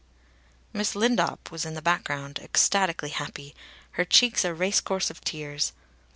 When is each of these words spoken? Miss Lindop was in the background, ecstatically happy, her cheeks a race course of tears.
Miss 0.73 0.95
Lindop 0.95 1.51
was 1.51 1.63
in 1.63 1.75
the 1.75 1.79
background, 1.83 2.39
ecstatically 2.41 3.09
happy, 3.09 3.53
her 3.91 4.03
cheeks 4.03 4.43
a 4.43 4.51
race 4.51 4.81
course 4.81 5.11
of 5.11 5.21
tears. 5.21 5.73